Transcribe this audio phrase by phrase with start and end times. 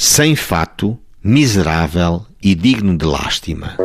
[0.00, 3.76] sem fato, miserável e digno de lástima.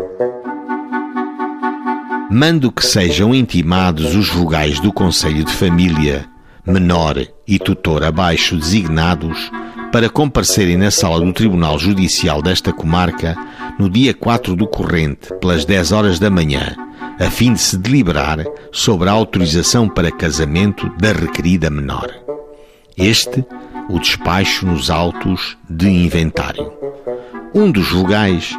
[2.29, 6.29] Mando que sejam intimados os vogais do Conselho de Família,
[6.63, 9.51] menor e tutor abaixo designados,
[9.91, 13.35] para comparecerem na sala do Tribunal Judicial desta comarca
[13.79, 16.75] no dia 4 do corrente, pelas 10 horas da manhã,
[17.19, 22.07] a fim de se deliberar sobre a autorização para casamento da requerida menor.
[22.95, 23.43] Este,
[23.89, 26.71] o despacho nos autos de inventário.
[27.53, 28.57] Um dos vogais,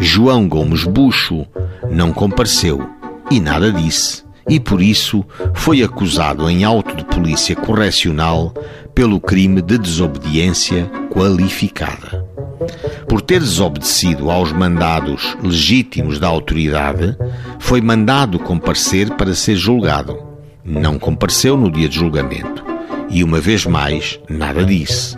[0.00, 1.46] João Gomes Buxo,
[1.90, 2.86] não compareceu
[3.30, 8.52] e nada disse, e por isso foi acusado em auto de polícia correcional
[8.94, 12.24] pelo crime de desobediência qualificada.
[13.08, 17.16] Por ter desobedecido aos mandados legítimos da autoridade,
[17.58, 20.18] foi mandado comparecer para ser julgado.
[20.64, 22.63] Não compareceu no dia de julgamento.
[23.14, 25.16] E uma vez mais, nada disse.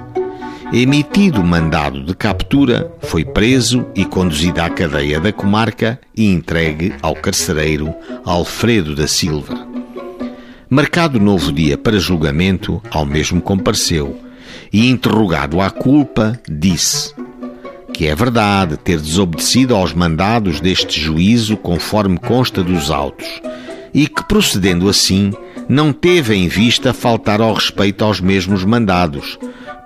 [0.70, 6.92] Emitido o mandado de captura, foi preso e conduzido à cadeia da comarca e entregue
[7.00, 9.66] ao carcereiro Alfredo da Silva.
[10.68, 14.20] Marcado novo dia para julgamento, ao mesmo compareceu
[14.70, 17.14] e, interrogado à culpa, disse
[17.94, 23.40] que é verdade ter desobedecido aos mandados deste juízo conforme consta dos autos
[23.94, 25.32] e que, procedendo assim,
[25.68, 29.38] não teve em vista faltar ao respeito aos mesmos mandados,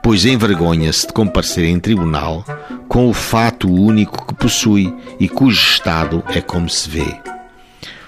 [0.03, 2.45] pois envergonha-se de comparecer em tribunal
[2.89, 7.17] com o fato único que possui e cujo estado é como se vê.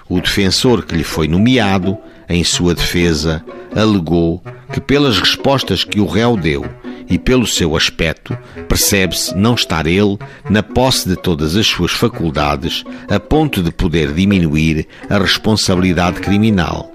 [0.08, 1.96] O defensor que lhe foi nomeado,
[2.28, 6.64] em sua defesa, alegou que, pelas respostas que o réu deu
[7.08, 8.36] e pelo seu aspecto,
[8.68, 14.12] percebe-se não estar ele na posse de todas as suas faculdades a ponto de poder
[14.12, 16.90] diminuir a responsabilidade criminal,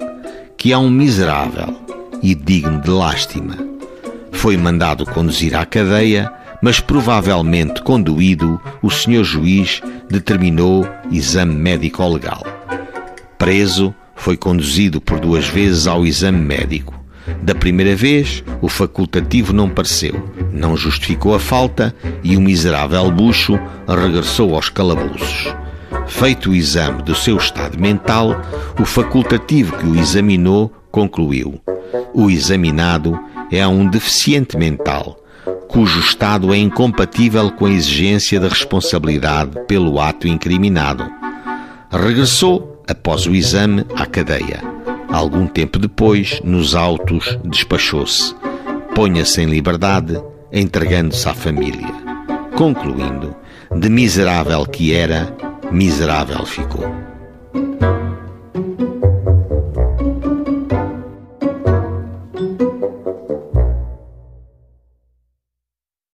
[0.57, 1.79] que é um miserável
[2.21, 3.55] e digno de lástima.
[4.31, 12.43] Foi mandado conduzir à cadeia, mas provavelmente conduído, o senhor juiz determinou exame médico-legal.
[13.37, 16.97] Preso, foi conduzido por duas vezes ao exame médico.
[17.43, 21.93] Da primeira vez, o facultativo não pareceu, não justificou a falta
[22.23, 25.53] e o miserável bucho regressou aos calabouços.
[26.07, 28.41] Feito o exame do seu estado mental,
[28.79, 31.59] o facultativo que o examinou concluiu:
[32.13, 33.19] o examinado
[33.51, 35.17] é um deficiente mental,
[35.67, 41.09] cujo estado é incompatível com a exigência da responsabilidade pelo ato incriminado.
[41.91, 44.61] Regressou, após o exame, à cadeia.
[45.09, 48.35] Algum tempo depois, nos autos, despachou-se.
[48.93, 51.93] Ponha-se em liberdade, entregando-se à família.
[52.55, 53.35] Concluindo,
[53.73, 55.33] de miserável que era,
[55.71, 56.85] miserável ficou.